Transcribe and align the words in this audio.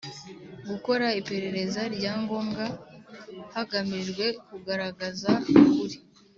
Gukora 0.69 1.07
iperereza 1.19 1.81
rya 1.95 2.13
ngombwa 2.21 2.65
hagamijwe 3.53 4.25
kugaragaza 4.47 5.31
ukuri 5.59 5.97